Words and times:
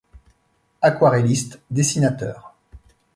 Aquarelliste, 0.81 1.61
Dessinateur. 1.69 2.55